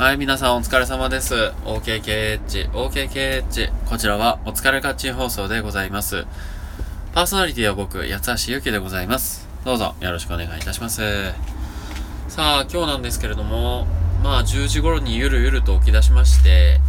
[0.00, 1.34] はい、皆さんお疲れ様です。
[1.66, 3.70] OKKH、OKKH。
[3.86, 6.24] こちらはお疲れ勝ち放送でございます。
[7.12, 9.46] パーソナリティは僕、八橋ゆきでございます。
[9.62, 11.02] どうぞよろしくお願いいたします。
[12.28, 13.86] さあ、今日なんですけれども、
[14.24, 16.80] まあ10時頃にゆるゆると起き出しまして、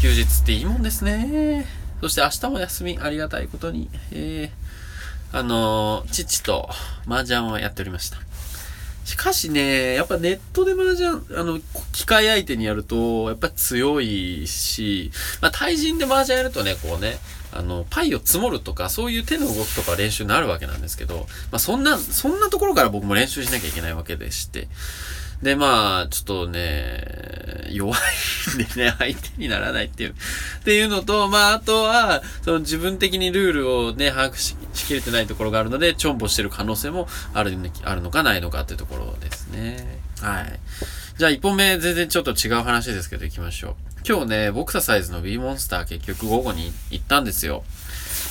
[0.00, 1.66] 休日っていいもんですね。
[2.00, 3.90] そして明日も休み、ありがたいことに。
[4.12, 6.70] えー、あのー父と
[7.06, 8.16] 麻雀をやっておりました。
[9.06, 11.60] しかしね、やっぱネットで麻雀、あの、
[11.92, 17.18] 機械相手にやると、やっぱ強いし、まあ、対人で麻雀やるとね、こうね、
[17.52, 24.66] あの、パイを積もるとか、そういう手の動きとか練習になるわけなんですけど、まあ、そんな、そんなところから僕も練習しなきゃいけないわけでして。
[25.40, 28.00] で、まあ、ちょっとね、弱い
[28.56, 30.10] んでね、 相手にならないっていう。
[30.10, 40.00] っていうのと、まあ、あとは、その自分的にルールをね、把握ししきれてないところがあるので、チョンボしてる可能性もあるあるのかないのかっていうところですね。
[40.20, 40.60] はい。
[41.18, 43.74] じゃあ、一本目、全然ちょっと違う話ですけど、行きましょう。
[44.08, 47.64] 今日ね、ボクササイズの B モンスター結局午後に行ったんですよ。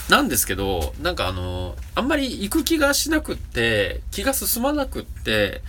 [0.09, 5.61] なんですけど、なんかあの、あんまり行く気がしなくって、気が進まなくって、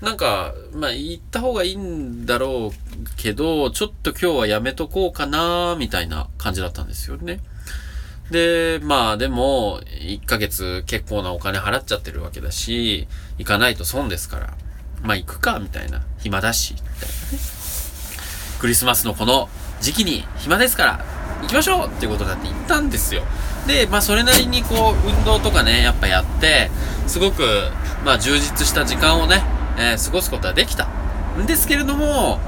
[0.00, 7.40] なんか、まあ、行った方がいいんだろうけど、ちょっと今日はやめとこうかな、みたいな感じだったんですよね。
[8.30, 13.06] で、まあでも、1ヶ月結構なお金払っちゃってるわけだし、
[13.38, 14.54] 行かないと損ですから、
[15.02, 16.02] まあ行くか、みたいな。
[16.18, 17.10] 暇だし、みたいなね。
[18.58, 19.48] クリスマスのこの
[19.80, 21.04] 時期に暇ですから、
[21.42, 23.22] 行きましょうっていうことになって行ったんですよ。
[23.66, 26.70] で、まあそれなりにこう、運動とかね、やっぱやって、
[27.06, 27.42] すごく、
[28.04, 29.44] まあ充実した時間をね、
[29.78, 30.88] えー過ごすことはできた。
[31.38, 32.40] んですけれども、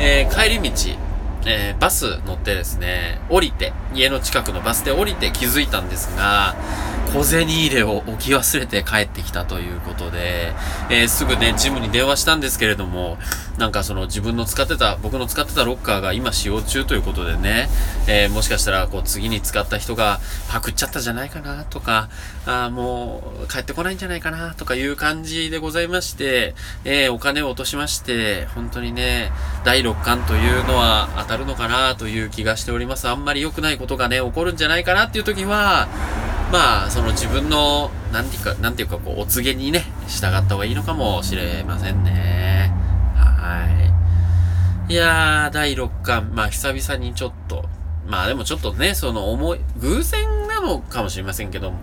[0.00, 1.09] えー帰り道、
[1.46, 6.54] えーバス乗ってですね、降りて、家の近くのバスで降りて気づいたんですが、
[7.14, 10.52] 小銭入れを置き忘れて帰ってきたということで、
[10.90, 13.18] えーすぐね、ジムに電話したんですけれども、
[13.60, 17.68] なんかその自分の使ってた、僕の使ってたロッカーが今使用中ということでね、
[18.08, 22.08] えーもしかしたらこう次に使った人がパクっちゃったじゃないかなとか、
[22.46, 26.54] あもう帰ってこないんじゃないかなとかいう感じでございまして、
[26.84, 29.30] えーお金を落としまして、本当にね、
[29.62, 33.08] 第6巻というのは当たるのかなという気がしております。
[33.08, 35.86] あんまり良くないことがね、起こるんじゃないかなっていう時は、
[36.50, 42.49] まあ、その自分の、なんていうか、なんていうか、こう、お告げにね、従った方がいいのかもしれませんね。
[43.40, 43.66] は
[44.88, 44.92] い。
[44.92, 47.64] いやー、第6巻、まあ、久々にちょっと、
[48.06, 51.80] まあでもちょっとね、その思い、偶然なのかもしれませんけども、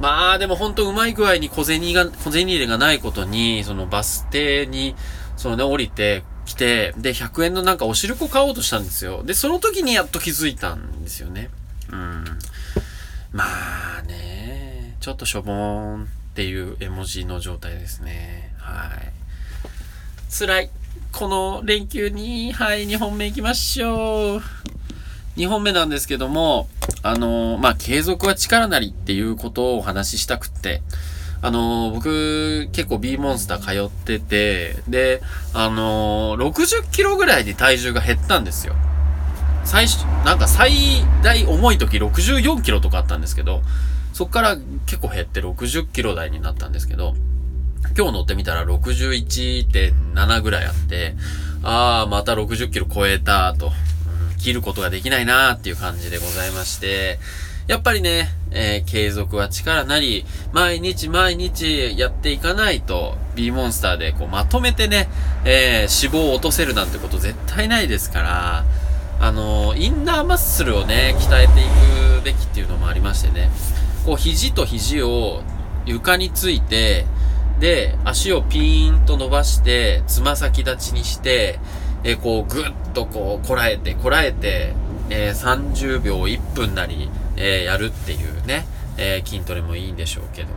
[0.00, 4.96] まあでもほんとうまい具合に小銭が、小銭入れがないことに、そのバス停に、
[5.36, 9.22] そのね、降りてきて、で、100円のなんかお汁粉買おうとしたんですよ。
[9.24, 11.50] で、その時にやっと気づいたんですよね。
[11.92, 12.24] うん。
[13.32, 13.44] ま
[13.98, 18.54] あね、ちょっとしょぼーんっていう絵文字の状態ですね。
[18.58, 19.12] はい。
[20.30, 20.70] 辛い。
[21.12, 24.42] この連休に、はい、2本目行きましょう。
[25.36, 26.68] 2本目なんですけども、
[27.02, 30.82] あのまあ、継続は力なりっていうことをお話ししたくって、
[31.40, 35.22] あの僕、結構 B モンスター通ってて、で、
[35.54, 38.74] あの60キロぐらいで体重が減ったんですよ。
[39.64, 40.72] 最初、なんか最
[41.22, 43.62] 大重い時64キロとかあったんですけど、
[44.12, 47.14] そっから結構減って60キロ台になったんですけど、
[47.96, 51.14] 今日乗ってみたら61.7ぐらいあって、
[51.62, 53.72] あー、また60キロ超えたと、うん
[54.38, 57.18] 切ることができないなーっていう感じでございまして、
[57.66, 65.08] やっぱりね、えー継続は力なり、毎日毎日やっていかないと、B モンスターでこうまとめてね、
[65.44, 68.64] えー脂肪を落とせるなんてこと絶対ないですから、
[69.20, 71.64] あのーインナーマッスルをね、鍛えてい
[72.20, 73.50] くべきっていうのもありましてね、
[74.06, 75.42] こう肘と肘を
[75.84, 77.06] 床について、
[77.60, 81.58] で、足をピーンと伸ばして、つま先立ちにして、
[82.04, 82.64] えーこう、ぐっ
[82.94, 84.74] とこう、こらえて、こらえて、
[85.10, 90.54] えー30秒、1分なり、えーやるっていうね、え筋トレもいいんでしょうけども。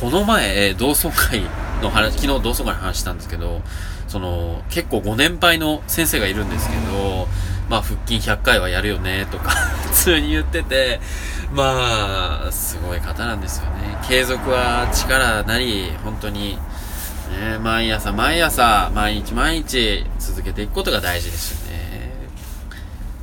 [0.00, 1.42] この前、え同窓会
[1.82, 3.60] の話、昨日同窓会の話したんですけど、
[4.08, 7.26] その、結構ご年配の先生がいるんですけど、
[7.68, 9.54] まあ、腹筋100回はやるよね、とか、
[9.94, 11.00] 通に言ってて、
[11.52, 13.98] まあ、すごい方なんですよね。
[14.06, 16.58] 継続は力なり、本当に、
[17.30, 22.10] ね、毎朝毎朝、毎日毎日続けていくことが大事ですよね。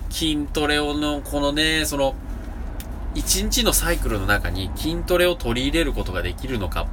[0.10, 2.16] 筋トレをの、このね、その、
[3.14, 6.88] 一日のサイクルの中に筋トレを取り入れることができるのか。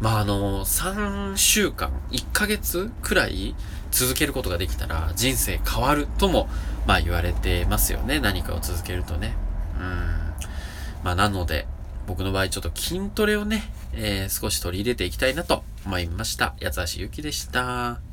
[0.00, 3.54] まあ、あの、3週間、1ヶ月くらい
[3.90, 6.48] 続けることができたら人生変わるとも、
[6.86, 8.20] まあ言われてますよね。
[8.20, 9.34] 何かを続けるとね。
[9.78, 9.84] うん。
[11.02, 11.66] まあなので、
[12.06, 16.54] 僕の場合ちょっと筋トレをね、えー少し取り入れていきたいなと思いました。
[16.62, 18.05] 八橋ゆきでした。